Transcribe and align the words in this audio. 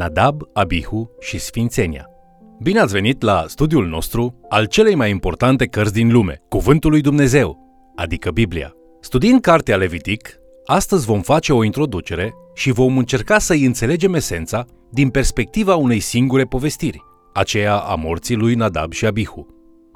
Nadab, 0.00 0.42
Abihu 0.52 1.10
și 1.18 1.38
Sfințenia. 1.38 2.06
Bine 2.62 2.78
ați 2.78 2.92
venit 2.92 3.22
la 3.22 3.44
studiul 3.46 3.86
nostru 3.86 4.40
al 4.48 4.64
celei 4.64 4.94
mai 4.94 5.10
importante 5.10 5.66
cărți 5.66 5.92
din 5.92 6.12
lume, 6.12 6.42
Cuvântul 6.48 6.90
lui 6.90 7.00
Dumnezeu, 7.00 7.58
adică 7.96 8.30
Biblia. 8.30 8.74
Studiind 9.00 9.40
cartea 9.40 9.76
Levitic, 9.76 10.34
astăzi 10.64 11.06
vom 11.06 11.20
face 11.20 11.52
o 11.52 11.64
introducere 11.64 12.34
și 12.54 12.70
vom 12.70 12.98
încerca 12.98 13.38
să-i 13.38 13.64
înțelegem 13.64 14.14
esența 14.14 14.64
din 14.90 15.08
perspectiva 15.10 15.74
unei 15.74 16.00
singure 16.00 16.44
povestiri, 16.44 17.02
aceea 17.34 17.76
a 17.76 17.94
morții 17.94 18.36
lui 18.36 18.54
Nadab 18.54 18.92
și 18.92 19.06
Abihu. 19.06 19.46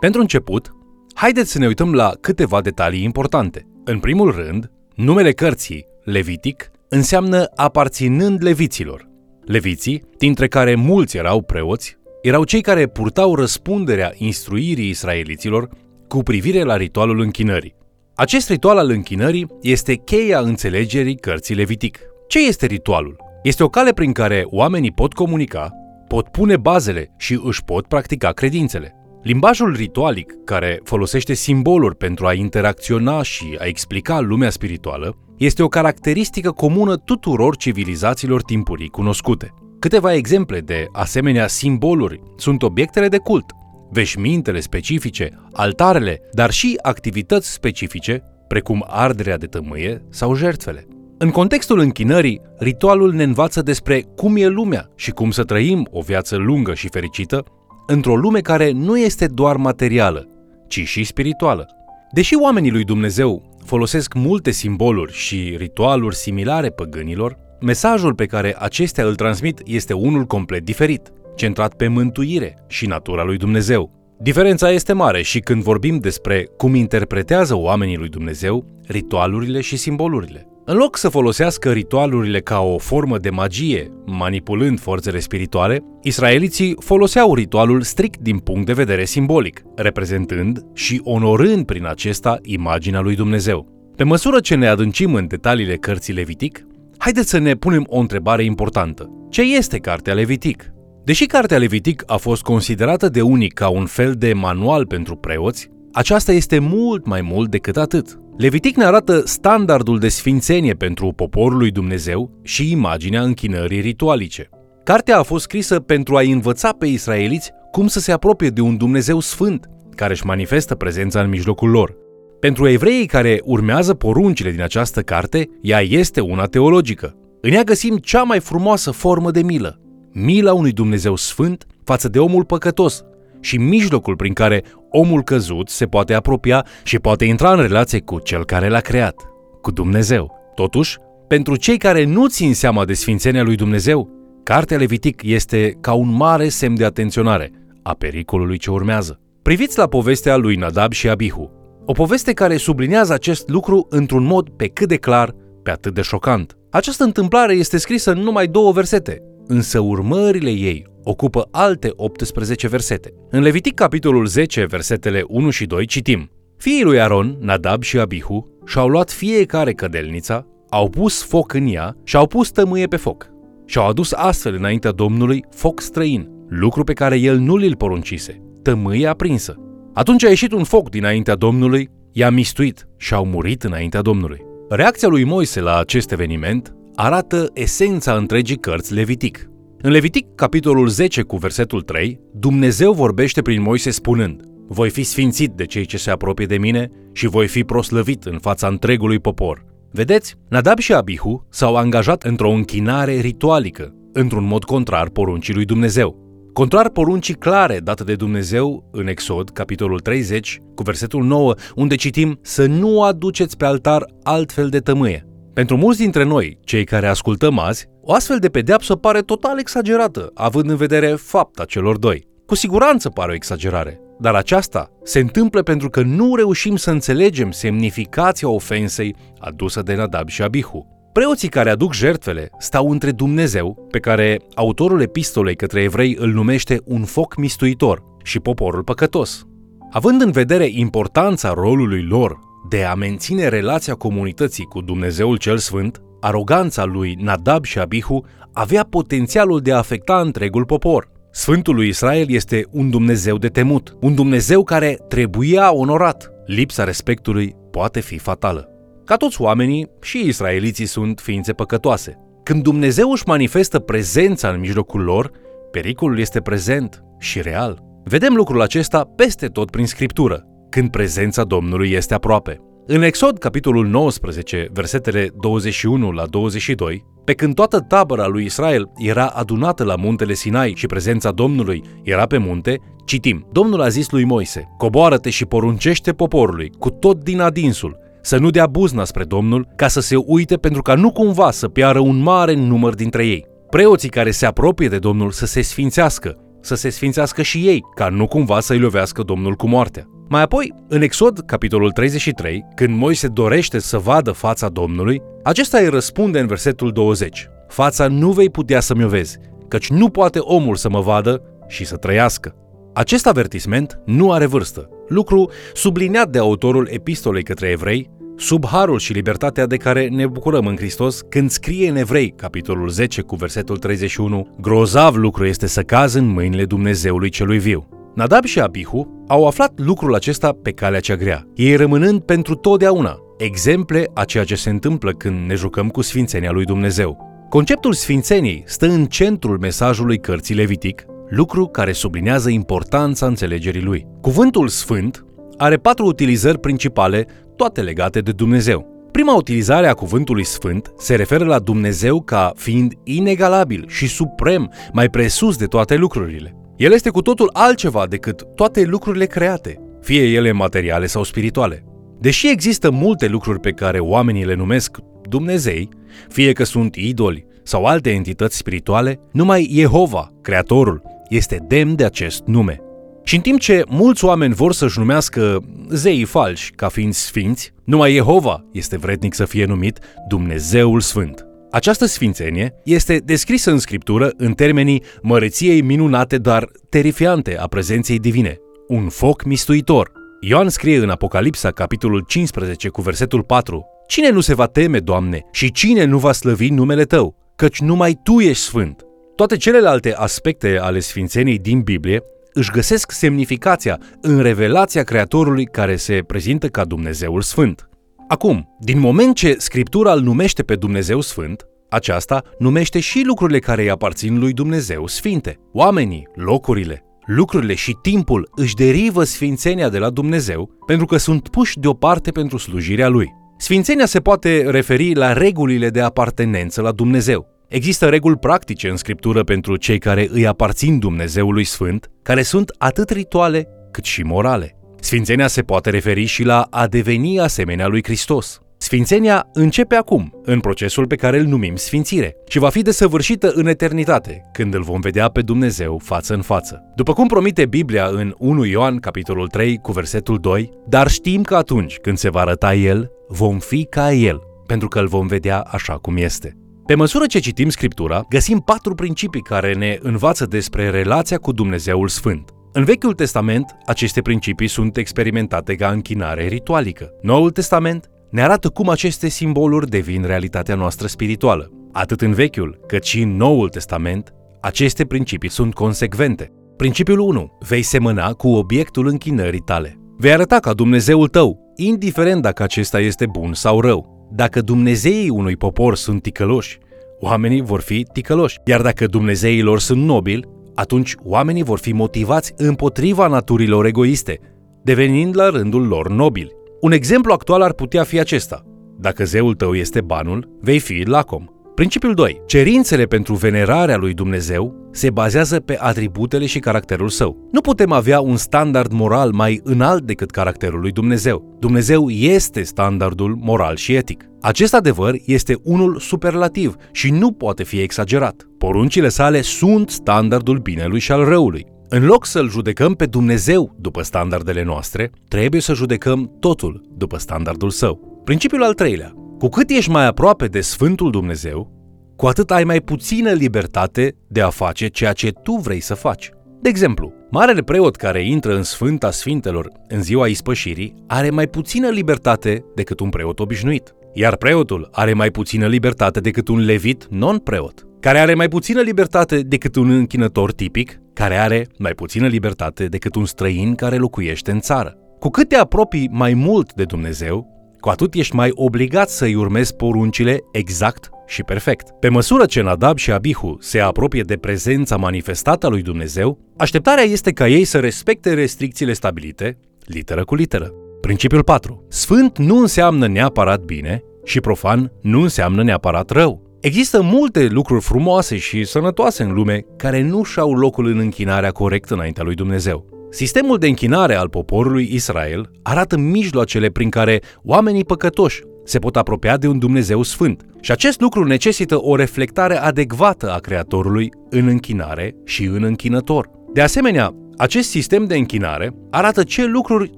Pentru 0.00 0.20
început, 0.20 0.70
haideți 1.14 1.50
să 1.50 1.58
ne 1.58 1.66
uităm 1.66 1.94
la 1.94 2.12
câteva 2.20 2.60
detalii 2.60 3.02
importante. 3.02 3.66
În 3.84 3.98
primul 3.98 4.30
rând, 4.30 4.70
numele 4.94 5.32
cărții, 5.32 5.86
Levitic, 6.02 6.70
înseamnă 6.88 7.50
aparținând 7.54 8.42
leviților. 8.42 9.12
Leviții, 9.44 10.02
dintre 10.18 10.48
care 10.48 10.74
mulți 10.74 11.16
erau 11.16 11.42
preoți, 11.42 11.96
erau 12.22 12.44
cei 12.44 12.60
care 12.60 12.86
purtau 12.86 13.34
răspunderea 13.34 14.12
instruirii 14.16 14.88
israeliților 14.88 15.68
cu 16.08 16.22
privire 16.22 16.62
la 16.62 16.76
ritualul 16.76 17.20
închinării. 17.20 17.74
Acest 18.14 18.48
ritual 18.48 18.78
al 18.78 18.90
închinării 18.90 19.46
este 19.62 19.94
cheia 19.94 20.40
înțelegerii 20.40 21.16
cărții 21.16 21.54
Levitic. 21.54 21.98
Ce 22.28 22.46
este 22.46 22.66
ritualul? 22.66 23.16
Este 23.42 23.62
o 23.62 23.68
cale 23.68 23.92
prin 23.92 24.12
care 24.12 24.42
oamenii 24.46 24.92
pot 24.92 25.12
comunica, 25.12 25.70
pot 26.08 26.28
pune 26.28 26.56
bazele 26.56 27.14
și 27.18 27.40
își 27.42 27.64
pot 27.64 27.86
practica 27.86 28.30
credințele. 28.30 28.94
Limbajul 29.24 29.72
ritualic, 29.72 30.34
care 30.44 30.80
folosește 30.82 31.34
simboluri 31.34 31.96
pentru 31.96 32.26
a 32.26 32.32
interacționa 32.32 33.22
și 33.22 33.56
a 33.58 33.64
explica 33.64 34.20
lumea 34.20 34.50
spirituală, 34.50 35.16
este 35.36 35.62
o 35.62 35.68
caracteristică 35.68 36.50
comună 36.50 36.96
tuturor 36.96 37.56
civilizațiilor 37.56 38.42
timpurii 38.42 38.88
cunoscute. 38.88 39.54
Câteva 39.78 40.14
exemple 40.14 40.60
de 40.60 40.86
asemenea 40.92 41.46
simboluri 41.46 42.20
sunt 42.36 42.62
obiectele 42.62 43.08
de 43.08 43.18
cult, 43.18 43.44
veșmintele 43.90 44.60
specifice, 44.60 45.40
altarele, 45.52 46.20
dar 46.32 46.50
și 46.50 46.78
activități 46.82 47.52
specifice, 47.52 48.22
precum 48.48 48.84
arderea 48.88 49.36
de 49.36 49.46
tămâie 49.46 50.04
sau 50.10 50.34
jertfele. 50.34 50.86
În 51.18 51.30
contextul 51.30 51.78
închinării, 51.78 52.40
ritualul 52.58 53.12
ne 53.12 53.22
învață 53.22 53.62
despre 53.62 54.04
cum 54.16 54.36
e 54.36 54.46
lumea 54.46 54.90
și 54.96 55.10
cum 55.10 55.30
să 55.30 55.44
trăim 55.44 55.88
o 55.90 56.00
viață 56.00 56.36
lungă 56.36 56.74
și 56.74 56.88
fericită 56.88 57.44
într-o 57.86 58.16
lume 58.16 58.40
care 58.40 58.70
nu 58.70 58.98
este 58.98 59.26
doar 59.26 59.56
materială, 59.56 60.28
ci 60.66 60.80
și 60.80 61.04
spirituală. 61.04 61.68
Deși 62.12 62.34
oamenii 62.34 62.70
lui 62.70 62.84
Dumnezeu 62.84 63.42
folosesc 63.64 64.14
multe 64.14 64.50
simboluri 64.50 65.12
și 65.12 65.54
ritualuri 65.56 66.16
similare 66.16 66.70
păgânilor, 66.70 67.38
mesajul 67.60 68.14
pe 68.14 68.26
care 68.26 68.56
acestea 68.58 69.04
îl 69.04 69.14
transmit 69.14 69.60
este 69.64 69.92
unul 69.92 70.24
complet 70.24 70.64
diferit, 70.64 71.12
centrat 71.36 71.74
pe 71.74 71.88
mântuire 71.88 72.58
și 72.66 72.86
natura 72.86 73.24
lui 73.24 73.36
Dumnezeu. 73.36 74.03
Diferența 74.18 74.70
este 74.70 74.92
mare 74.92 75.22
și 75.22 75.40
când 75.40 75.62
vorbim 75.62 75.98
despre 75.98 76.48
cum 76.56 76.74
interpretează 76.74 77.56
oamenii 77.56 77.96
lui 77.96 78.08
Dumnezeu 78.08 78.66
ritualurile 78.86 79.60
și 79.60 79.76
simbolurile. 79.76 80.48
În 80.64 80.76
loc 80.76 80.96
să 80.96 81.08
folosească 81.08 81.72
ritualurile 81.72 82.40
ca 82.40 82.60
o 82.60 82.78
formă 82.78 83.18
de 83.18 83.30
magie, 83.30 83.90
manipulând 84.06 84.80
forțele 84.80 85.18
spirituale, 85.18 85.84
israeliții 86.02 86.76
foloseau 86.78 87.34
ritualul 87.34 87.82
strict 87.82 88.20
din 88.20 88.38
punct 88.38 88.66
de 88.66 88.72
vedere 88.72 89.04
simbolic, 89.04 89.62
reprezentând 89.76 90.64
și 90.74 91.00
onorând 91.04 91.64
prin 91.64 91.86
acesta 91.86 92.38
imaginea 92.42 93.00
lui 93.00 93.14
Dumnezeu. 93.14 93.90
Pe 93.96 94.04
măsură 94.04 94.40
ce 94.40 94.54
ne 94.54 94.68
adâncim 94.68 95.14
în 95.14 95.26
detaliile 95.26 95.76
cărții 95.76 96.14
Levitic, 96.14 96.66
haideți 96.98 97.28
să 97.28 97.38
ne 97.38 97.54
punem 97.54 97.86
o 97.88 97.98
întrebare 97.98 98.44
importantă. 98.44 99.10
Ce 99.30 99.42
este 99.42 99.78
cartea 99.78 100.14
Levitic? 100.14 100.73
Deși 101.04 101.26
cartea 101.26 101.58
Levitic 101.58 102.02
a 102.06 102.16
fost 102.16 102.42
considerată 102.42 103.08
de 103.08 103.22
unii 103.22 103.48
ca 103.48 103.68
un 103.68 103.86
fel 103.86 104.14
de 104.18 104.32
manual 104.32 104.86
pentru 104.86 105.16
preoți, 105.16 105.70
aceasta 105.92 106.32
este 106.32 106.58
mult 106.58 107.06
mai 107.06 107.20
mult 107.20 107.50
decât 107.50 107.76
atât. 107.76 108.18
Levitic 108.36 108.76
ne 108.76 108.84
arată 108.84 109.22
standardul 109.26 109.98
de 109.98 110.08
sfințenie 110.08 110.74
pentru 110.74 111.12
poporul 111.12 111.58
lui 111.58 111.70
Dumnezeu 111.70 112.30
și 112.42 112.70
imaginea 112.70 113.22
închinării 113.22 113.80
ritualice. 113.80 114.48
Cartea 114.84 115.18
a 115.18 115.22
fost 115.22 115.42
scrisă 115.42 115.80
pentru 115.80 116.16
a 116.16 116.20
învăța 116.20 116.72
pe 116.78 116.86
israeliți 116.86 117.50
cum 117.70 117.86
să 117.86 118.00
se 118.00 118.12
apropie 118.12 118.48
de 118.48 118.60
un 118.60 118.76
Dumnezeu 118.76 119.20
sfânt, 119.20 119.68
care 119.94 120.12
își 120.12 120.26
manifestă 120.26 120.74
prezența 120.74 121.20
în 121.20 121.28
mijlocul 121.28 121.70
lor. 121.70 121.94
Pentru 122.40 122.68
evreii 122.68 123.06
care 123.06 123.40
urmează 123.44 123.94
poruncile 123.94 124.50
din 124.50 124.62
această 124.62 125.00
carte, 125.00 125.48
ea 125.62 125.80
este 125.80 126.20
una 126.20 126.44
teologică. 126.44 127.14
În 127.40 127.52
ea 127.52 127.62
găsim 127.62 127.96
cea 127.96 128.22
mai 128.22 128.40
frumoasă 128.40 128.90
formă 128.90 129.30
de 129.30 129.42
milă, 129.42 129.78
mila 130.14 130.52
unui 130.52 130.72
Dumnezeu 130.72 131.16
sfânt 131.16 131.66
față 131.84 132.08
de 132.08 132.18
omul 132.18 132.44
păcătos 132.44 133.04
și 133.40 133.56
mijlocul 133.56 134.16
prin 134.16 134.32
care 134.32 134.64
omul 134.90 135.22
căzut 135.22 135.68
se 135.68 135.86
poate 135.86 136.14
apropia 136.14 136.66
și 136.82 136.98
poate 136.98 137.24
intra 137.24 137.52
în 137.52 137.60
relație 137.60 138.00
cu 138.00 138.18
cel 138.18 138.44
care 138.44 138.68
l-a 138.68 138.80
creat, 138.80 139.28
cu 139.60 139.70
Dumnezeu. 139.70 140.32
Totuși, 140.54 140.98
pentru 141.28 141.56
cei 141.56 141.76
care 141.76 142.04
nu 142.04 142.28
țin 142.28 142.54
seama 142.54 142.84
de 142.84 142.92
sfințenia 142.92 143.42
lui 143.42 143.56
Dumnezeu, 143.56 144.08
Cartea 144.42 144.76
Levitic 144.76 145.22
este 145.22 145.78
ca 145.80 145.92
un 145.92 146.16
mare 146.16 146.48
semn 146.48 146.76
de 146.76 146.84
atenționare 146.84 147.52
a 147.82 147.94
pericolului 147.94 148.58
ce 148.58 148.70
urmează. 148.70 149.20
Priviți 149.42 149.78
la 149.78 149.86
povestea 149.86 150.36
lui 150.36 150.56
Nadab 150.56 150.92
și 150.92 151.08
Abihu, 151.08 151.50
o 151.86 151.92
poveste 151.92 152.32
care 152.32 152.56
sublinează 152.56 153.12
acest 153.12 153.48
lucru 153.48 153.86
într-un 153.90 154.24
mod 154.24 154.48
pe 154.48 154.66
cât 154.66 154.88
de 154.88 154.96
clar, 154.96 155.34
pe 155.62 155.70
atât 155.70 155.94
de 155.94 156.02
șocant. 156.02 156.56
Această 156.70 157.04
întâmplare 157.04 157.54
este 157.54 157.76
scrisă 157.78 158.12
în 158.12 158.18
numai 158.18 158.46
două 158.46 158.72
versete, 158.72 159.22
însă 159.46 159.80
urmările 159.80 160.50
ei 160.50 160.86
ocupă 161.02 161.48
alte 161.50 161.92
18 161.96 162.68
versete. 162.68 163.12
În 163.30 163.42
Levitic 163.42 163.74
capitolul 163.74 164.26
10, 164.26 164.64
versetele 164.64 165.24
1 165.26 165.50
și 165.50 165.66
2 165.66 165.86
citim 165.86 166.30
Fiii 166.56 166.82
lui 166.82 167.00
Aron, 167.00 167.36
Nadab 167.40 167.82
și 167.82 167.98
Abihu, 167.98 168.60
și-au 168.66 168.88
luat 168.88 169.10
fiecare 169.10 169.72
cădelnița, 169.72 170.46
au 170.68 170.88
pus 170.88 171.22
foc 171.22 171.52
în 171.52 171.66
ea 171.66 171.96
și 172.04 172.16
au 172.16 172.26
pus 172.26 172.50
tămâie 172.50 172.86
pe 172.86 172.96
foc. 172.96 173.30
Și-au 173.66 173.88
adus 173.88 174.12
astfel 174.12 174.54
înaintea 174.54 174.90
Domnului 174.90 175.44
foc 175.50 175.80
străin, 175.80 176.28
lucru 176.48 176.84
pe 176.84 176.92
care 176.92 177.16
el 177.16 177.38
nu 177.38 177.56
l 177.56 177.76
poruncise, 177.76 178.42
tămâie 178.62 179.06
aprinsă. 179.06 179.56
Atunci 179.94 180.24
a 180.24 180.28
ieșit 180.28 180.52
un 180.52 180.64
foc 180.64 180.90
dinaintea 180.90 181.34
Domnului, 181.34 181.90
i-a 182.12 182.30
mistuit 182.30 182.88
și 182.96 183.14
au 183.14 183.26
murit 183.26 183.62
înaintea 183.62 184.00
Domnului. 184.00 184.40
Reacția 184.68 185.08
lui 185.08 185.24
Moise 185.24 185.60
la 185.60 185.78
acest 185.78 186.12
eveniment 186.12 186.74
arată 186.94 187.50
esența 187.52 188.14
întregii 188.14 188.56
cărți 188.56 188.94
Levitic. 188.94 189.48
În 189.82 189.90
Levitic, 189.90 190.34
capitolul 190.34 190.88
10 190.88 191.22
cu 191.22 191.36
versetul 191.36 191.80
3, 191.80 192.20
Dumnezeu 192.32 192.92
vorbește 192.92 193.42
prin 193.42 193.62
Moise 193.62 193.90
spunând 193.90 194.42
Voi 194.68 194.90
fi 194.90 195.02
sfințit 195.02 195.50
de 195.50 195.64
cei 195.64 195.84
ce 195.84 195.96
se 195.96 196.10
apropie 196.10 196.46
de 196.46 196.58
mine 196.58 196.90
și 197.12 197.26
voi 197.26 197.46
fi 197.46 197.64
proslăvit 197.64 198.24
în 198.24 198.38
fața 198.38 198.66
întregului 198.66 199.18
popor. 199.18 199.64
Vedeți, 199.90 200.34
Nadab 200.48 200.78
și 200.78 200.92
Abihu 200.92 201.46
s-au 201.50 201.76
angajat 201.76 202.22
într-o 202.22 202.50
închinare 202.50 203.20
ritualică, 203.20 203.94
într-un 204.12 204.44
mod 204.44 204.64
contrar 204.64 205.08
poruncii 205.08 205.54
lui 205.54 205.64
Dumnezeu. 205.64 206.22
Contrar 206.52 206.88
poruncii 206.88 207.34
clare 207.34 207.78
date 207.78 208.04
de 208.04 208.14
Dumnezeu 208.14 208.88
în 208.92 209.06
Exod, 209.06 209.50
capitolul 209.50 210.00
30, 210.00 210.60
cu 210.74 210.82
versetul 210.82 211.24
9, 211.24 211.54
unde 211.74 211.94
citim 211.94 212.38
să 212.42 212.66
nu 212.66 213.02
aduceți 213.02 213.56
pe 213.56 213.64
altar 213.64 214.06
altfel 214.22 214.68
de 214.68 214.78
tămâie. 214.78 215.28
Pentru 215.54 215.76
mulți 215.76 215.98
dintre 215.98 216.24
noi, 216.24 216.58
cei 216.64 216.84
care 216.84 217.06
ascultăm 217.06 217.58
azi, 217.58 217.86
o 218.02 218.12
astfel 218.12 218.38
de 218.38 218.48
pedeapsă 218.48 218.94
pare 218.94 219.20
total 219.20 219.58
exagerată, 219.58 220.30
având 220.34 220.70
în 220.70 220.76
vedere 220.76 221.06
fapta 221.06 221.64
celor 221.64 221.96
doi. 221.96 222.26
Cu 222.46 222.54
siguranță 222.54 223.08
pare 223.08 223.30
o 223.30 223.34
exagerare, 223.34 224.00
dar 224.18 224.34
aceasta 224.34 224.90
se 225.02 225.18
întâmplă 225.18 225.62
pentru 225.62 225.90
că 225.90 226.02
nu 226.02 226.34
reușim 226.34 226.76
să 226.76 226.90
înțelegem 226.90 227.50
semnificația 227.50 228.48
ofensei 228.48 229.14
adusă 229.38 229.82
de 229.82 229.94
Nadab 229.94 230.28
și 230.28 230.42
Abihu. 230.42 231.08
Preoții 231.12 231.48
care 231.48 231.70
aduc 231.70 231.92
jertfele 231.92 232.50
stau 232.58 232.90
între 232.90 233.10
Dumnezeu, 233.10 233.86
pe 233.90 233.98
care 233.98 234.40
autorul 234.54 235.00
epistolei 235.00 235.56
către 235.56 235.82
evrei 235.82 236.16
îl 236.18 236.32
numește 236.32 236.80
un 236.84 237.04
foc 237.04 237.36
mistuitor, 237.36 238.02
și 238.22 238.40
poporul 238.40 238.82
păcătos. 238.82 239.46
Având 239.90 240.20
în 240.20 240.30
vedere 240.30 240.68
importanța 240.70 241.52
rolului 241.52 242.02
lor 242.02 242.38
de 242.68 242.84
a 242.84 242.94
menține 242.94 243.48
relația 243.48 243.94
comunității 243.94 244.64
cu 244.64 244.80
Dumnezeul 244.80 245.36
cel 245.36 245.58
Sfânt, 245.58 246.02
aroganța 246.20 246.84
lui 246.84 247.16
Nadab 247.20 247.64
și 247.64 247.78
Abihu 247.78 248.24
avea 248.52 248.84
potențialul 248.90 249.60
de 249.60 249.72
a 249.72 249.76
afecta 249.76 250.20
întregul 250.20 250.64
popor. 250.64 251.10
Sfântul 251.30 251.74
lui 251.74 251.88
Israel 251.88 252.30
este 252.30 252.66
un 252.70 252.90
Dumnezeu 252.90 253.38
de 253.38 253.48
temut, 253.48 253.96
un 254.00 254.14
Dumnezeu 254.14 254.64
care 254.64 254.98
trebuia 255.08 255.72
onorat. 255.72 256.30
Lipsa 256.46 256.84
respectului 256.84 257.54
poate 257.70 258.00
fi 258.00 258.18
fatală. 258.18 258.68
Ca 259.04 259.16
toți 259.16 259.40
oamenii, 259.40 259.90
și 260.00 260.26
israeliții 260.26 260.86
sunt 260.86 261.20
ființe 261.20 261.52
păcătoase. 261.52 262.18
Când 262.42 262.62
Dumnezeu 262.62 263.10
își 263.10 263.22
manifestă 263.26 263.78
prezența 263.78 264.48
în 264.48 264.60
mijlocul 264.60 265.02
lor, 265.02 265.30
pericolul 265.70 266.18
este 266.18 266.40
prezent 266.40 267.04
și 267.18 267.40
real. 267.40 267.82
Vedem 268.04 268.34
lucrul 268.34 268.62
acesta 268.62 269.04
peste 269.16 269.46
tot 269.46 269.70
prin 269.70 269.86
scriptură 269.86 270.53
când 270.74 270.90
prezența 270.90 271.44
Domnului 271.44 271.90
este 271.90 272.14
aproape. 272.14 272.60
În 272.86 273.02
Exod, 273.02 273.38
capitolul 273.38 273.86
19, 273.86 274.68
versetele 274.72 275.28
21 275.40 276.10
la 276.10 276.26
22, 276.26 277.04
Pe 277.24 277.32
când 277.32 277.54
toată 277.54 277.78
tabăra 277.78 278.26
lui 278.26 278.44
Israel 278.44 278.90
era 278.96 279.26
adunată 279.26 279.84
la 279.84 279.96
muntele 279.96 280.32
Sinai 280.32 280.72
și 280.76 280.86
prezența 280.86 281.30
Domnului 281.30 281.82
era 282.02 282.26
pe 282.26 282.38
munte, 282.38 282.80
citim, 283.04 283.46
Domnul 283.52 283.80
a 283.80 283.88
zis 283.88 284.10
lui 284.10 284.24
Moise, 284.24 284.68
coboară-te 284.76 285.30
și 285.30 285.44
poruncește 285.44 286.12
poporului, 286.12 286.70
cu 286.78 286.90
tot 286.90 287.24
din 287.24 287.40
adinsul, 287.40 287.98
să 288.22 288.38
nu 288.38 288.50
dea 288.50 288.66
buzna 288.66 289.04
spre 289.04 289.24
Domnul, 289.24 289.68
ca 289.76 289.88
să 289.88 290.00
se 290.00 290.16
uite 290.16 290.56
pentru 290.56 290.82
ca 290.82 290.94
nu 290.94 291.12
cumva 291.12 291.50
să 291.50 291.68
piară 291.68 291.98
un 291.98 292.16
mare 292.16 292.54
număr 292.54 292.94
dintre 292.94 293.26
ei. 293.26 293.46
Preoții 293.70 294.08
care 294.08 294.30
se 294.30 294.46
apropie 294.46 294.88
de 294.88 294.98
Domnul 294.98 295.30
să 295.30 295.46
se 295.46 295.60
sfințească, 295.60 296.36
să 296.60 296.74
se 296.74 296.88
sfințească 296.88 297.42
și 297.42 297.58
ei, 297.58 297.80
ca 297.94 298.08
nu 298.08 298.26
cumva 298.26 298.60
să-i 298.60 298.78
lovească 298.78 299.22
Domnul 299.22 299.54
cu 299.54 299.68
moartea. 299.68 300.08
Mai 300.28 300.42
apoi, 300.42 300.74
în 300.88 301.02
Exod, 301.02 301.38
capitolul 301.46 301.90
33, 301.90 302.64
când 302.74 302.96
Moise 302.96 303.28
dorește 303.28 303.78
să 303.78 303.98
vadă 303.98 304.32
fața 304.32 304.68
Domnului, 304.68 305.22
acesta 305.42 305.78
îi 305.78 305.88
răspunde 305.88 306.38
în 306.38 306.46
versetul 306.46 306.92
20. 306.92 307.48
Fața 307.68 308.08
nu 308.08 308.30
vei 308.30 308.50
putea 308.50 308.80
să-mi 308.80 309.04
o 309.04 309.08
vezi, 309.08 309.38
căci 309.68 309.90
nu 309.90 310.08
poate 310.08 310.38
omul 310.38 310.76
să 310.76 310.88
mă 310.88 311.00
vadă 311.00 311.42
și 311.68 311.84
să 311.84 311.96
trăiască. 311.96 312.54
Acest 312.94 313.26
avertisment 313.26 313.98
nu 314.04 314.32
are 314.32 314.46
vârstă, 314.46 314.88
lucru 315.08 315.50
subliniat 315.74 316.28
de 316.28 316.38
autorul 316.38 316.88
epistolei 316.90 317.42
către 317.42 317.68
evrei, 317.68 318.10
sub 318.36 318.66
harul 318.66 318.98
și 318.98 319.12
libertatea 319.12 319.66
de 319.66 319.76
care 319.76 320.08
ne 320.08 320.26
bucurăm 320.26 320.66
în 320.66 320.76
Hristos, 320.76 321.20
când 321.28 321.50
scrie 321.50 321.88
în 321.88 321.96
Evrei, 321.96 322.30
capitolul 322.36 322.88
10 322.88 323.20
cu 323.20 323.36
versetul 323.36 323.76
31, 323.76 324.48
grozav 324.60 325.16
lucru 325.16 325.46
este 325.46 325.66
să 325.66 325.82
cazi 325.82 326.18
în 326.18 326.26
mâinile 326.26 326.64
Dumnezeului 326.64 327.28
celui 327.28 327.58
viu. 327.58 327.88
Nadab 328.14 328.44
și 328.44 328.60
Abihu 328.60 329.13
au 329.26 329.46
aflat 329.46 329.72
lucrul 329.76 330.14
acesta 330.14 330.56
pe 330.62 330.70
calea 330.70 331.00
cea 331.00 331.16
grea, 331.16 331.46
ei 331.54 331.76
rămânând 331.76 332.20
pentru 332.20 332.54
totdeauna 332.54 333.18
exemple 333.38 334.10
a 334.14 334.24
ceea 334.24 334.44
ce 334.44 334.54
se 334.54 334.70
întâmplă 334.70 335.10
când 335.10 335.48
ne 335.48 335.54
jucăm 335.54 335.88
cu 335.88 336.00
sfințenia 336.02 336.50
lui 336.50 336.64
Dumnezeu. 336.64 337.32
Conceptul 337.48 337.92
sfințeniei 337.92 338.62
stă 338.66 338.86
în 338.86 339.04
centrul 339.04 339.58
mesajului 339.58 340.18
cărții 340.18 340.54
Levitic, 340.54 341.04
lucru 341.28 341.66
care 341.66 341.92
sublinează 341.92 342.50
importanța 342.50 343.26
înțelegerii 343.26 343.82
lui. 343.82 344.06
Cuvântul 344.20 344.68
sfânt 344.68 345.24
are 345.56 345.76
patru 345.76 346.06
utilizări 346.06 346.58
principale, 346.58 347.26
toate 347.56 347.80
legate 347.80 348.20
de 348.20 348.32
Dumnezeu. 348.32 349.08
Prima 349.10 349.34
utilizare 349.34 349.86
a 349.86 349.94
cuvântului 349.94 350.44
sfânt 350.44 350.92
se 350.98 351.14
referă 351.14 351.44
la 351.44 351.58
Dumnezeu 351.58 352.22
ca 352.22 352.52
fiind 352.56 352.92
inegalabil 353.04 353.84
și 353.88 354.06
suprem, 354.06 354.72
mai 354.92 355.08
presus 355.08 355.56
de 355.56 355.66
toate 355.66 355.96
lucrurile. 355.96 356.63
El 356.76 356.92
este 356.92 357.10
cu 357.10 357.22
totul 357.22 357.50
altceva 357.52 358.06
decât 358.06 358.46
toate 358.54 358.84
lucrurile 358.84 359.26
create, 359.26 359.80
fie 360.00 360.22
ele 360.22 360.52
materiale 360.52 361.06
sau 361.06 361.22
spirituale. 361.22 361.84
Deși 362.20 362.50
există 362.50 362.90
multe 362.90 363.26
lucruri 363.26 363.60
pe 363.60 363.70
care 363.70 363.98
oamenii 363.98 364.44
le 364.44 364.54
numesc 364.54 364.96
Dumnezei, 365.28 365.88
fie 366.28 366.52
că 366.52 366.64
sunt 366.64 366.94
idoli 366.94 367.46
sau 367.62 367.84
alte 367.84 368.10
entități 368.10 368.56
spirituale, 368.56 369.20
numai 369.32 369.70
Jehova, 369.72 370.32
Creatorul, 370.42 371.02
este 371.28 371.64
demn 371.68 371.96
de 371.96 372.04
acest 372.04 372.42
nume. 372.46 372.80
Și 373.24 373.34
în 373.34 373.40
timp 373.40 373.60
ce 373.60 373.82
mulți 373.88 374.24
oameni 374.24 374.54
vor 374.54 374.72
să-și 374.72 374.98
numească 374.98 375.64
zeii 375.88 376.24
falși 376.24 376.70
ca 376.70 376.88
fiind 376.88 377.12
sfinți, 377.12 377.72
numai 377.84 378.12
Jehova 378.12 378.64
este 378.72 378.96
vrednic 378.96 379.34
să 379.34 379.44
fie 379.44 379.64
numit 379.64 379.98
Dumnezeul 380.28 381.00
Sfânt. 381.00 381.46
Această 381.74 382.04
sfințenie 382.04 382.74
este 382.84 383.16
descrisă 383.24 383.70
în 383.70 383.78
scriptură 383.78 384.32
în 384.36 384.52
termenii 384.52 385.02
măreției 385.22 385.82
minunate, 385.82 386.38
dar 386.38 386.68
terifiante 386.88 387.58
a 387.58 387.66
prezenței 387.66 388.18
divine, 388.18 388.56
un 388.88 389.08
foc 389.08 389.44
mistuitor. 389.44 390.12
Ioan 390.40 390.68
scrie 390.68 390.96
în 390.96 391.10
Apocalipsa, 391.10 391.70
capitolul 391.70 392.24
15, 392.26 392.88
cu 392.88 393.02
versetul 393.02 393.42
4, 393.42 393.86
Cine 394.06 394.30
nu 394.30 394.40
se 394.40 394.54
va 394.54 394.66
teme, 394.66 394.98
Doamne, 394.98 395.40
și 395.52 395.72
cine 395.72 396.04
nu 396.04 396.18
va 396.18 396.32
slăvi 396.32 396.68
numele 396.68 397.04
Tău? 397.04 397.34
Căci 397.56 397.80
numai 397.80 398.20
Tu 398.22 398.40
ești 398.40 398.64
sfânt. 398.64 399.02
Toate 399.36 399.56
celelalte 399.56 400.14
aspecte 400.14 400.78
ale 400.80 400.98
sfințeniei 400.98 401.58
din 401.58 401.80
Biblie 401.80 402.22
își 402.52 402.70
găsesc 402.70 403.10
semnificația 403.10 403.98
în 404.20 404.40
revelația 404.40 405.02
Creatorului 405.02 405.64
care 405.64 405.96
se 405.96 406.22
prezintă 406.26 406.68
ca 406.68 406.84
Dumnezeul 406.84 407.42
Sfânt. 407.42 407.88
Acum, 408.28 408.76
din 408.80 408.98
moment 408.98 409.34
ce 409.34 409.54
Scriptura 409.58 410.12
îl 410.12 410.20
numește 410.20 410.62
pe 410.62 410.74
Dumnezeu 410.74 411.20
Sfânt, 411.20 411.66
aceasta 411.88 412.42
numește 412.58 413.00
și 413.00 413.22
lucrurile 413.26 413.58
care 413.58 413.82
îi 413.82 413.90
aparțin 413.90 414.38
lui 414.38 414.52
Dumnezeu 414.52 415.06
sfinte. 415.06 415.58
Oamenii, 415.72 416.28
locurile, 416.34 417.04
lucrurile 417.26 417.74
și 417.74 417.96
timpul 418.02 418.50
își 418.54 418.74
derivă 418.74 419.24
sfințenia 419.24 419.88
de 419.88 419.98
la 419.98 420.10
Dumnezeu 420.10 420.70
pentru 420.86 421.06
că 421.06 421.16
sunt 421.16 421.48
puși 421.48 421.78
deoparte 421.78 422.30
pentru 422.30 422.58
slujirea 422.58 423.08
lui. 423.08 423.32
Sfințenia 423.56 424.06
se 424.06 424.20
poate 424.20 424.70
referi 424.70 425.14
la 425.14 425.32
regulile 425.32 425.88
de 425.90 426.00
apartenență 426.00 426.80
la 426.80 426.92
Dumnezeu. 426.92 427.46
Există 427.68 428.08
reguli 428.08 428.36
practice 428.36 428.88
în 428.88 428.96
scriptură 428.96 429.42
pentru 429.42 429.76
cei 429.76 429.98
care 429.98 430.28
îi 430.30 430.46
aparțin 430.46 430.98
Dumnezeului 430.98 431.64
Sfânt, 431.64 432.10
care 432.22 432.42
sunt 432.42 432.74
atât 432.78 433.10
rituale 433.10 433.68
cât 433.90 434.04
și 434.04 434.22
morale. 434.22 434.78
Sfințenia 435.04 435.46
se 435.46 435.62
poate 435.62 435.90
referi 435.90 436.24
și 436.24 436.42
la 436.42 436.66
a 436.70 436.86
deveni 436.86 437.40
asemenea 437.40 437.86
lui 437.86 438.02
Hristos. 438.02 438.60
Sfințenia 438.76 439.46
începe 439.52 439.94
acum, 439.94 440.40
în 440.44 440.60
procesul 440.60 441.06
pe 441.06 441.16
care 441.16 441.38
îl 441.38 441.46
numim 441.46 441.76
sfințire, 441.76 442.36
și 442.48 442.58
va 442.58 442.68
fi 442.68 442.82
desăvârșită 442.82 443.52
în 443.54 443.66
eternitate, 443.66 444.42
când 444.52 444.74
îl 444.74 444.82
vom 444.82 445.00
vedea 445.00 445.28
pe 445.28 445.40
Dumnezeu 445.40 446.00
față 446.04 446.34
în 446.34 446.42
față. 446.42 446.82
După 446.96 447.12
cum 447.12 447.26
promite 447.26 447.66
Biblia 447.66 448.06
în 448.06 448.34
1 448.38 448.64
Ioan, 448.64 448.98
capitolul 448.98 449.48
3, 449.48 449.76
cu 449.76 449.92
versetul 449.92 450.38
2, 450.38 450.70
dar 450.88 451.08
știm 451.08 451.42
că 451.42 451.56
atunci 451.56 451.96
când 451.96 452.18
se 452.18 452.30
va 452.30 452.40
arăta 452.40 452.74
El, 452.74 453.10
vom 453.28 453.58
fi 453.58 453.84
ca 453.84 454.12
El, 454.12 454.40
pentru 454.66 454.88
că 454.88 454.98
îl 454.98 455.06
vom 455.06 455.26
vedea 455.26 455.60
așa 455.60 455.92
cum 455.94 456.16
este. 456.16 456.56
Pe 456.86 456.94
măsură 456.94 457.26
ce 457.26 457.38
citim 457.38 457.68
Scriptura, 457.68 458.24
găsim 458.28 458.58
patru 458.58 458.94
principii 458.94 459.42
care 459.42 459.74
ne 459.74 459.98
învață 460.00 460.46
despre 460.46 460.90
relația 460.90 461.38
cu 461.38 461.52
Dumnezeul 461.52 462.08
Sfânt. 462.08 462.53
În 462.76 462.84
Vechiul 462.84 463.12
Testament, 463.12 463.76
aceste 463.86 464.20
principii 464.20 464.68
sunt 464.68 464.96
experimentate 464.96 465.74
ca 465.74 465.88
închinare 465.88 466.46
ritualică. 466.46 467.10
Noul 467.22 467.50
Testament 467.50 468.10
ne 468.30 468.42
arată 468.42 468.68
cum 468.68 468.88
aceste 468.88 469.28
simboluri 469.28 469.88
devin 469.88 470.24
realitatea 470.24 470.74
noastră 470.74 471.06
spirituală. 471.06 471.70
Atât 471.92 472.20
în 472.20 472.32
Vechiul, 472.32 472.80
cât 472.86 473.04
și 473.04 473.20
în 473.20 473.36
Noul 473.36 473.68
Testament, 473.68 474.34
aceste 474.60 475.04
principii 475.04 475.50
sunt 475.50 475.74
consecvente. 475.74 476.52
Principiul 476.76 477.18
1. 477.18 477.58
Vei 477.68 477.82
semăna 477.82 478.32
cu 478.32 478.48
obiectul 478.48 479.06
închinării 479.06 479.60
tale. 479.60 479.98
Vei 480.18 480.32
arăta 480.32 480.58
ca 480.58 480.72
Dumnezeul 480.72 481.28
tău, 481.28 481.72
indiferent 481.76 482.42
dacă 482.42 482.62
acesta 482.62 483.00
este 483.00 483.26
bun 483.26 483.52
sau 483.52 483.80
rău. 483.80 484.28
Dacă 484.32 484.60
Dumnezeii 484.60 485.28
unui 485.28 485.56
popor 485.56 485.96
sunt 485.96 486.22
ticăloși, 486.22 486.78
oamenii 487.20 487.62
vor 487.62 487.80
fi 487.80 488.06
ticăloși. 488.12 488.58
Iar 488.64 488.82
dacă 488.82 489.06
Dumnezeii 489.06 489.62
lor 489.62 489.80
sunt 489.80 490.02
nobili, 490.04 490.48
atunci 490.74 491.14
oamenii 491.22 491.62
vor 491.62 491.78
fi 491.78 491.92
motivați 491.92 492.52
împotriva 492.56 493.26
naturilor 493.26 493.86
egoiste, 493.86 494.40
devenind 494.82 495.36
la 495.36 495.48
rândul 495.48 495.86
lor 495.86 496.08
nobili. 496.08 496.52
Un 496.80 496.92
exemplu 496.92 497.32
actual 497.32 497.62
ar 497.62 497.72
putea 497.72 498.02
fi 498.02 498.18
acesta. 498.18 498.62
Dacă 498.98 499.24
zeul 499.24 499.54
tău 499.54 499.74
este 499.74 500.00
banul, 500.00 500.58
vei 500.60 500.78
fi 500.78 501.02
lacom. 501.06 501.53
Principiul 501.74 502.14
2. 502.14 502.42
Cerințele 502.46 503.04
pentru 503.04 503.34
venerarea 503.34 503.96
lui 503.96 504.14
Dumnezeu 504.14 504.88
se 504.92 505.10
bazează 505.10 505.60
pe 505.60 505.76
atributele 505.80 506.46
și 506.46 506.58
caracterul 506.58 507.08
său. 507.08 507.48
Nu 507.52 507.60
putem 507.60 507.92
avea 507.92 508.20
un 508.20 508.36
standard 508.36 508.92
moral 508.92 509.32
mai 509.32 509.60
înalt 509.64 510.02
decât 510.02 510.30
caracterul 510.30 510.80
lui 510.80 510.90
Dumnezeu. 510.90 511.56
Dumnezeu 511.60 512.10
este 512.10 512.62
standardul 512.62 513.36
moral 513.40 513.76
și 513.76 513.94
etic. 513.94 514.24
Acest 514.40 514.74
adevăr 514.74 515.14
este 515.24 515.56
unul 515.62 515.98
superlativ 515.98 516.74
și 516.92 517.10
nu 517.10 517.32
poate 517.32 517.62
fi 517.62 517.80
exagerat. 517.80 518.46
Poruncile 518.58 519.08
sale 519.08 519.40
sunt 519.40 519.90
standardul 519.90 520.58
binelui 520.58 521.00
și 521.00 521.12
al 521.12 521.24
răului. 521.24 521.66
În 521.88 522.04
loc 522.04 522.26
să-L 522.26 522.50
judecăm 522.50 522.94
pe 522.94 523.06
Dumnezeu 523.06 523.76
după 523.78 524.02
standardele 524.02 524.62
noastre, 524.64 525.10
trebuie 525.28 525.60
să 525.60 525.74
judecăm 525.74 526.36
totul 526.40 526.82
după 526.96 527.18
standardul 527.18 527.70
său. 527.70 528.22
Principiul 528.24 528.62
al 528.62 528.74
treilea. 528.74 529.23
Cu 529.44 529.50
cât 529.50 529.70
ești 529.70 529.90
mai 529.90 530.06
aproape 530.06 530.46
de 530.46 530.60
Sfântul 530.60 531.10
Dumnezeu, 531.10 531.70
cu 532.16 532.26
atât 532.26 532.50
ai 532.50 532.64
mai 532.64 532.80
puțină 532.80 533.30
libertate 533.30 534.16
de 534.28 534.40
a 534.40 534.48
face 534.48 534.86
ceea 534.86 535.12
ce 535.12 535.30
tu 535.30 535.52
vrei 535.52 535.80
să 535.80 535.94
faci. 535.94 536.30
De 536.60 536.68
exemplu, 536.68 537.12
marele 537.30 537.60
preot 537.62 537.96
care 537.96 538.26
intră 538.26 538.56
în 538.56 538.62
Sfânta 538.62 539.10
Sfintelor 539.10 539.72
în 539.88 540.02
ziua 540.02 540.26
ispășirii 540.26 540.94
are 541.06 541.30
mai 541.30 541.46
puțină 541.46 541.88
libertate 541.88 542.64
decât 542.74 543.00
un 543.00 543.08
preot 543.08 543.40
obișnuit, 543.40 543.94
iar 544.12 544.36
preotul 544.36 544.88
are 544.92 545.12
mai 545.12 545.30
puțină 545.30 545.66
libertate 545.66 546.20
decât 546.20 546.48
un 546.48 546.64
levit 546.64 547.06
non-preot, 547.10 547.86
care 548.00 548.18
are 548.18 548.34
mai 548.34 548.48
puțină 548.48 548.80
libertate 548.80 549.40
decât 549.40 549.76
un 549.76 549.90
închinător 549.90 550.52
tipic 550.52 551.00
care 551.12 551.36
are 551.36 551.66
mai 551.78 551.92
puțină 551.92 552.26
libertate 552.26 552.86
decât 552.86 553.14
un 553.14 553.24
străin 553.24 553.74
care 553.74 553.96
locuiește 553.96 554.50
în 554.50 554.60
țară. 554.60 554.96
Cu 555.18 555.28
cât 555.28 555.48
te 555.48 555.56
apropii 555.56 556.08
mai 556.12 556.34
mult 556.34 556.72
de 556.72 556.84
Dumnezeu, 556.84 557.53
cu 557.84 557.90
atât 557.90 558.14
ești 558.14 558.34
mai 558.34 558.50
obligat 558.54 559.08
să-i 559.08 559.34
urmezi 559.34 559.76
poruncile 559.76 560.40
exact 560.52 561.10
și 561.26 561.42
perfect. 561.42 561.90
Pe 562.00 562.08
măsură 562.08 562.44
ce 562.46 562.62
Nadab 562.62 562.98
și 562.98 563.10
Abihu 563.10 563.56
se 563.60 563.80
apropie 563.80 564.22
de 564.22 564.36
prezența 564.36 564.96
manifestată 564.96 565.66
a 565.66 565.68
lui 565.68 565.82
Dumnezeu, 565.82 566.38
așteptarea 566.56 567.04
este 567.04 567.32
ca 567.32 567.48
ei 567.48 567.64
să 567.64 567.78
respecte 567.80 568.34
restricțiile 568.34 568.92
stabilite, 568.92 569.58
literă 569.84 570.24
cu 570.24 570.34
literă. 570.34 570.70
Principiul 571.00 571.42
4. 571.42 571.86
Sfânt 571.88 572.38
nu 572.38 572.58
înseamnă 572.58 573.06
neapărat 573.06 573.60
bine 573.60 574.02
și 574.24 574.40
profan 574.40 574.92
nu 575.02 575.20
înseamnă 575.20 575.62
neapărat 575.62 576.10
rău. 576.10 576.58
Există 576.60 577.02
multe 577.02 577.46
lucruri 577.46 577.82
frumoase 577.82 578.36
și 578.36 578.64
sănătoase 578.64 579.22
în 579.22 579.32
lume 579.32 579.64
care 579.76 580.02
nu 580.02 580.22
și-au 580.22 580.54
locul 580.54 580.86
în 580.86 580.98
închinarea 580.98 581.50
corectă 581.50 581.94
înaintea 581.94 582.24
lui 582.24 582.34
Dumnezeu. 582.34 582.93
Sistemul 583.14 583.58
de 583.58 583.66
închinare 583.66 584.14
al 584.14 584.28
poporului 584.28 584.88
Israel 584.92 585.50
arată 585.62 585.96
mijloacele 585.96 586.68
prin 586.68 586.90
care 586.90 587.20
oamenii 587.42 587.84
păcătoși 587.84 588.42
se 588.64 588.78
pot 588.78 588.96
apropia 588.96 589.36
de 589.36 589.46
un 589.46 589.58
Dumnezeu 589.58 590.02
sfânt. 590.02 590.42
Și 590.60 590.70
acest 590.70 591.00
lucru 591.00 591.24
necesită 591.24 591.76
o 591.80 591.96
reflectare 591.96 592.56
adecvată 592.56 593.32
a 593.32 593.38
Creatorului 593.38 594.10
în 594.30 594.46
închinare 594.46 595.14
și 595.24 595.44
în 595.44 595.62
închinător. 595.62 596.30
De 596.52 596.60
asemenea, 596.60 597.14
acest 597.36 597.68
sistem 597.68 598.04
de 598.04 598.16
închinare 598.16 598.74
arată 598.90 599.22
ce 599.22 599.44
lucruri 599.44 599.90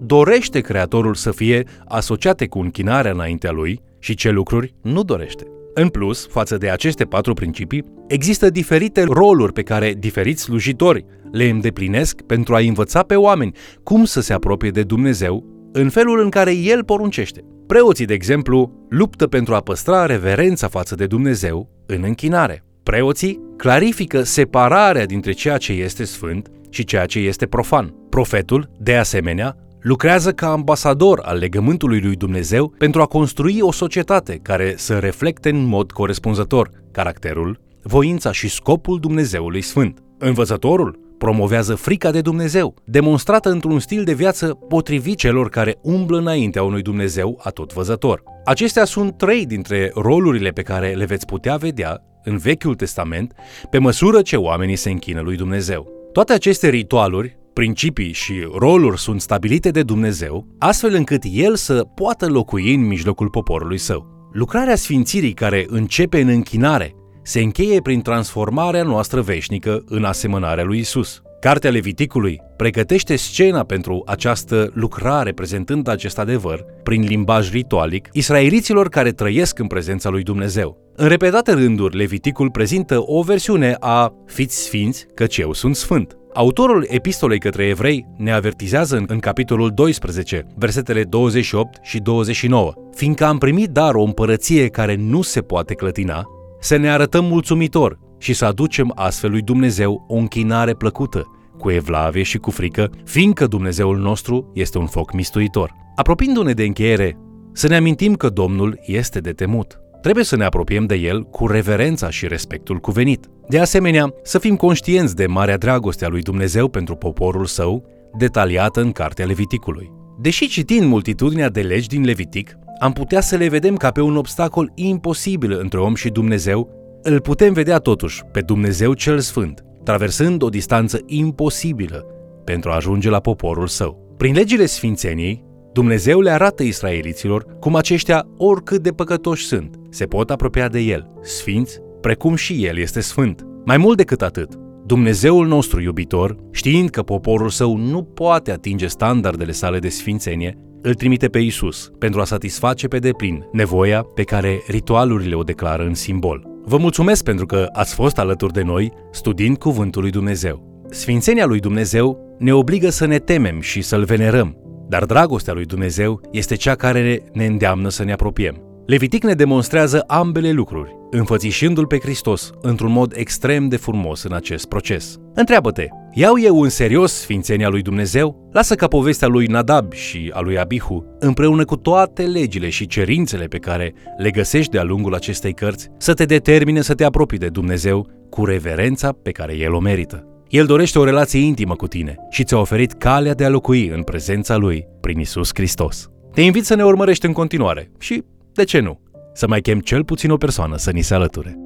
dorește 0.01 0.61
Creatorul 0.61 1.15
să 1.15 1.31
fie 1.31 1.65
asociate 1.85 2.47
cu 2.47 2.59
închinarea 2.59 3.11
înaintea 3.11 3.51
lui 3.51 3.81
și 3.99 4.15
ce 4.15 4.31
lucruri 4.31 4.75
nu 4.83 5.03
dorește. 5.03 5.45
În 5.75 5.89
plus, 5.89 6.27
față 6.27 6.57
de 6.57 6.71
aceste 6.71 7.05
patru 7.05 7.35
principii, 7.35 7.85
există 8.09 8.51
diferite 8.51 9.03
roluri 9.03 9.53
pe 9.53 9.63
care 9.63 9.95
diferiți 9.99 10.43
slujitori 10.43 11.05
le 11.37 11.49
îndeplinesc 11.49 12.21
pentru 12.21 12.55
a 12.55 12.59
învăța 12.59 13.03
pe 13.03 13.15
oameni 13.15 13.57
cum 13.83 14.05
să 14.05 14.21
se 14.21 14.33
apropie 14.33 14.71
de 14.71 14.83
Dumnezeu 14.83 15.45
în 15.73 15.89
felul 15.89 16.21
în 16.21 16.29
care 16.29 16.55
El 16.55 16.85
poruncește. 16.85 17.45
Preoții, 17.67 18.05
de 18.05 18.15
exemplu, 18.15 18.87
luptă 18.89 19.27
pentru 19.27 19.55
a 19.55 19.61
păstra 19.61 20.07
reverența 20.07 20.69
față 20.69 20.95
de 20.95 21.07
Dumnezeu 21.07 21.69
în 21.87 22.03
închinare. 22.03 22.65
Preoții 22.83 23.41
clarifică 23.57 24.23
separarea 24.23 25.07
dintre 25.07 25.33
ceea 25.33 25.57
ce 25.57 25.73
este 25.73 26.05
sfânt 26.05 26.51
și 26.71 26.85
ceea 26.85 27.07
ce 27.07 27.19
este 27.19 27.47
profan. 27.47 27.95
Profetul, 28.09 28.71
de 28.79 28.97
asemenea, 28.97 29.57
lucrează 29.81 30.33
ca 30.33 30.51
ambasador 30.51 31.21
al 31.23 31.39
legământului 31.39 32.01
lui 32.01 32.17
Dumnezeu 32.17 32.75
pentru 32.79 33.01
a 33.01 33.07
construi 33.07 33.59
o 33.61 33.73
societate 33.73 34.39
care 34.43 34.75
să 34.77 34.99
reflecte 34.99 35.49
în 35.49 35.65
mod 35.65 35.93
corespunzător 35.93 36.71
caracterul, 36.93 37.61
voința 37.83 38.33
și 38.33 38.49
scopul 38.49 38.99
Dumnezeului 39.01 39.61
Sfânt. 39.63 39.99
Învățătorul 40.19 41.06
promovează 41.19 41.75
frica 41.75 42.11
de 42.11 42.21
Dumnezeu, 42.21 42.75
demonstrată 42.85 43.51
într-un 43.51 43.79
stil 43.79 44.05
de 44.05 44.13
viață 44.13 44.47
potrivit 44.69 45.17
celor 45.17 45.49
care 45.49 45.77
umblă 45.83 46.19
înaintea 46.19 46.63
unui 46.63 46.83
Dumnezeu 46.83 47.41
atotvăzător. 47.43 48.23
Acestea 48.45 48.85
sunt 48.85 49.17
trei 49.17 49.47
dintre 49.47 49.91
rolurile 49.95 50.51
pe 50.51 50.63
care 50.63 50.93
le 50.93 51.05
veți 51.05 51.27
putea 51.27 51.57
vedea 51.57 52.03
în 52.25 52.37
Vechiul 52.37 52.75
Testament 52.75 53.33
pe 53.71 53.79
măsură 53.79 54.23
ce 54.23 54.37
oamenii 54.37 54.77
se 54.77 54.91
închină 54.91 55.21
lui 55.21 55.37
Dumnezeu. 55.37 55.87
Toate 56.13 56.33
aceste 56.33 56.69
ritualuri, 56.69 57.39
principii 57.53 58.13
și 58.13 58.49
roluri 58.59 58.99
sunt 58.99 59.21
stabilite 59.21 59.71
de 59.71 59.83
Dumnezeu, 59.83 60.47
astfel 60.59 60.95
încât 60.95 61.23
El 61.31 61.57
să 61.57 61.87
poată 61.95 62.27
locui 62.27 62.75
în 62.75 62.87
mijlocul 62.87 63.29
poporului 63.29 63.79
său. 63.79 64.31
Lucrarea 64.33 64.77
sfințirii 64.77 65.33
care 65.33 65.67
începe 65.69 66.21
în 66.21 66.29
închinare 66.29 66.95
se 67.27 67.41
încheie 67.41 67.81
prin 67.81 68.01
transformarea 68.01 68.83
noastră 68.83 69.21
veșnică 69.21 69.85
în 69.89 70.05
asemănarea 70.05 70.65
lui 70.65 70.79
Isus. 70.79 71.23
Cartea 71.41 71.71
Leviticului 71.71 72.41
pregătește 72.57 73.17
scena 73.17 73.65
pentru 73.65 74.03
această 74.07 74.71
lucrare 74.75 75.33
prezentând 75.33 75.89
acest 75.89 76.19
adevăr 76.19 76.65
prin 76.83 77.03
limbaj 77.03 77.51
ritualic 77.51 78.09
israeliților 78.13 78.89
care 78.89 79.11
trăiesc 79.11 79.59
în 79.59 79.67
prezența 79.67 80.09
lui 80.09 80.23
Dumnezeu. 80.23 80.93
În 80.97 81.09
repetate 81.09 81.53
rânduri, 81.53 81.97
Leviticul 81.97 82.51
prezintă 82.51 83.03
o 83.07 83.23
versiune 83.23 83.77
a 83.81 84.15
Fiți 84.27 84.63
sfinți, 84.65 85.07
căci 85.15 85.39
eu 85.39 85.53
sunt 85.53 85.77
sfânt. 85.77 86.17
Autorul 86.35 86.87
epistolei 86.89 87.39
către 87.39 87.65
evrei 87.67 88.07
ne 88.17 88.33
avertizează 88.33 88.97
în, 88.97 89.05
în 89.09 89.19
capitolul 89.19 89.71
12, 89.75 90.47
versetele 90.57 91.03
28 91.03 91.79
și 91.83 91.99
29. 91.99 92.73
Fiindcă 92.95 93.25
am 93.25 93.39
primit 93.39 93.69
dar 93.69 93.95
o 93.95 94.03
împărăție 94.03 94.69
care 94.69 94.95
nu 94.95 95.23
se 95.23 95.41
poate 95.41 95.75
clătina, 95.75 96.25
să 96.61 96.77
ne 96.77 96.91
arătăm 96.91 97.25
mulțumitor 97.25 97.99
și 98.19 98.33
să 98.33 98.45
aducem 98.45 98.93
astfel 98.95 99.31
lui 99.31 99.43
Dumnezeu 99.43 100.05
o 100.09 100.15
închinare 100.15 100.75
plăcută, 100.75 101.31
cu 101.59 101.71
evlavie 101.71 102.23
și 102.23 102.39
cu 102.39 102.51
frică, 102.51 102.91
fiindcă 103.05 103.47
Dumnezeul 103.47 103.99
nostru 103.99 104.51
este 104.55 104.79
un 104.79 104.87
foc 104.87 105.13
mistuitor. 105.13 105.75
Apropiindu-ne 105.97 106.53
de 106.53 106.65
încheiere, 106.65 107.19
să 107.53 107.69
ne 107.69 107.77
amintim 107.77 108.15
că 108.15 108.29
Domnul 108.29 108.81
este 108.85 109.21
de 109.21 109.33
temut. 109.33 109.81
Trebuie 110.03 110.25
să 110.25 110.37
ne 110.37 110.45
apropiem 110.45 110.87
de 110.87 110.95
El 110.95 111.23
cu 111.23 111.47
reverența 111.47 112.11
și 112.11 112.27
respectul 112.27 112.79
cuvenit. 112.79 113.27
De 113.49 113.59
asemenea, 113.59 114.15
să 114.23 114.39
fim 114.39 114.57
conștienți 114.57 115.15
de 115.17 115.27
marea 115.27 115.57
dragoste 115.57 116.05
a 116.05 116.09
lui 116.09 116.23
Dumnezeu 116.23 116.69
pentru 116.69 116.95
poporul 116.95 117.47
său, 117.47 117.85
detaliată 118.19 118.81
în 118.81 118.93
Cartea 118.93 119.27
Leviticului. 119.27 119.93
Deși 120.21 120.49
citind 120.49 120.89
multitudinea 120.89 121.49
de 121.49 121.61
legi 121.61 121.89
din 121.89 122.05
Levitic, 122.05 122.57
am 122.79 122.93
putea 122.93 123.21
să 123.21 123.37
le 123.37 123.49
vedem 123.49 123.77
ca 123.77 123.91
pe 123.91 124.01
un 124.01 124.17
obstacol 124.17 124.73
imposibil 124.75 125.59
între 125.61 125.81
om 125.81 125.95
și 125.95 126.09
Dumnezeu, 126.09 126.71
îl 127.03 127.21
putem 127.21 127.53
vedea 127.53 127.79
totuși 127.79 128.23
pe 128.33 128.41
Dumnezeu 128.41 128.93
cel 128.93 129.19
Sfânt, 129.19 129.65
traversând 129.85 130.43
o 130.43 130.49
distanță 130.49 131.01
imposibilă 131.07 132.07
pentru 132.45 132.71
a 132.71 132.75
ajunge 132.75 133.11
la 133.11 133.21
poporul 133.21 133.67
său. 133.67 134.15
Prin 134.17 134.35
legile 134.35 134.67
Sfințeniei, 134.67 135.45
Dumnezeu 135.73 136.21
le 136.21 136.31
arată 136.31 136.63
israeliților 136.63 137.45
cum 137.61 137.75
aceștia, 137.75 138.27
oricât 138.37 138.83
de 138.83 138.91
păcătoși 138.91 139.47
sunt, 139.47 139.77
se 139.91 140.05
pot 140.05 140.31
apropia 140.31 140.69
de 140.69 140.79
El, 140.79 141.11
sfinți, 141.23 141.79
precum 142.01 142.35
și 142.35 142.65
El 142.65 142.79
este 142.79 143.01
sfânt. 143.01 143.47
Mai 143.65 143.77
mult 143.77 143.97
decât 143.97 144.23
atât, 144.23 144.55
Dumnezeul 144.87 145.47
nostru 145.47 145.81
iubitor, 145.81 146.37
știind 146.51 146.91
că 146.91 147.03
poporul 147.03 147.49
său 147.49 147.77
nu 147.77 148.03
poate 148.03 148.53
atinge 148.53 148.87
standardele 148.87 149.53
sale 149.53 149.79
de 149.79 149.89
sfințenie, 149.89 150.59
îl 150.83 150.95
trimite 150.95 151.29
pe 151.29 151.39
Isus 151.39 151.91
pentru 151.99 152.21
a 152.21 152.25
satisface 152.25 152.89
pe 152.89 152.99
deplin 152.99 153.49
nevoia 153.53 154.03
pe 154.03 154.23
care 154.23 154.63
ritualurile 154.67 155.35
o 155.35 155.43
declară 155.43 155.83
în 155.83 155.95
simbol. 155.95 156.47
Vă 156.65 156.77
mulțumesc 156.77 157.25
pentru 157.25 157.47
că 157.47 157.69
ați 157.73 157.95
fost 157.95 158.19
alături 158.19 158.53
de 158.53 158.63
noi 158.63 158.93
studiind 159.13 159.57
Cuvântul 159.57 160.03
lui 160.03 160.11
Dumnezeu. 160.11 160.85
Sfințenia 160.91 161.47
lui 161.47 161.61
Dumnezeu 161.61 162.37
ne 162.39 162.55
obligă 162.55 162.91
să 162.91 163.07
ne 163.07 163.19
temem 163.19 163.61
și 163.61 163.83
să-L 163.83 164.05
venerăm, 164.05 164.57
dar 164.89 165.05
dragostea 165.05 165.53
lui 165.53 165.65
Dumnezeu 165.65 166.21
este 166.31 166.55
cea 166.55 166.75
care 166.75 167.23
ne 167.33 167.47
îndeamnă 167.47 167.89
să 167.89 168.05
ne 168.05 168.13
apropiem. 168.13 168.61
Levitic 168.87 169.25
ne 169.25 169.35
demonstrează 169.35 170.05
ambele 170.07 170.51
lucruri, 170.51 170.97
înfățișându-L 171.11 171.87
pe 171.87 171.99
Hristos 171.99 172.51
într-un 172.61 172.93
mod 172.93 173.13
extrem 173.17 173.69
de 173.69 173.77
frumos 173.77 174.23
în 174.23 174.33
acest 174.33 174.67
proces. 174.67 175.17
Întreabă-te, 175.35 175.87
iau 176.19 176.39
eu 176.39 176.63
în 176.63 176.69
serios 176.69 177.13
sfințenia 177.13 177.69
lui 177.69 177.83
Dumnezeu? 177.83 178.49
Lasă 178.53 178.75
ca 178.75 178.87
povestea 178.87 179.29
lui 179.29 179.47
Nadab 179.47 179.93
și 179.93 180.31
a 180.35 180.41
lui 180.41 180.59
Abihu, 180.59 181.17
împreună 181.19 181.65
cu 181.65 181.77
toate 181.77 182.23
legile 182.23 182.69
și 182.69 182.87
cerințele 182.87 183.45
pe 183.45 183.59
care 183.59 183.95
le 184.19 184.31
găsești 184.31 184.71
de-a 184.71 184.83
lungul 184.83 185.15
acestei 185.15 185.53
cărți, 185.53 185.89
să 185.99 186.15
te 186.15 186.25
determine 186.25 186.81
să 186.81 186.95
te 186.95 187.05
apropii 187.05 187.39
de 187.39 187.49
Dumnezeu 187.49 188.07
cu 188.31 188.45
reverența 188.45 189.13
pe 189.13 189.31
care 189.31 189.57
El 189.57 189.73
o 189.73 189.81
merită. 189.81 190.27
El 190.49 190.67
dorește 190.67 190.99
o 190.99 191.05
relație 191.05 191.41
intimă 191.41 191.75
cu 191.75 191.87
tine 191.87 192.17
și 192.31 192.45
ți-a 192.45 192.59
oferit 192.59 192.93
calea 192.93 193.35
de 193.35 193.45
a 193.45 193.49
locui 193.49 193.89
în 193.89 194.03
prezența 194.03 194.57
Lui 194.57 194.87
prin 195.01 195.19
Isus 195.19 195.51
Hristos. 195.55 196.11
Te 196.33 196.41
invit 196.41 196.65
să 196.65 196.75
ne 196.75 196.85
urmărești 196.85 197.27
în 197.27 197.33
continuare 197.33 197.91
și, 197.99 198.23
de 198.53 198.65
ce 198.65 198.81
nu, 198.81 199.01
să 199.35 199.47
mai 199.49 199.61
chem 199.61 199.81
cel 199.81 200.05
puțin 200.05 200.31
o 200.31 200.37
persoană 200.37 200.77
să 200.77 200.91
ni 200.91 201.03
se 201.03 201.15
alăture. 201.15 201.59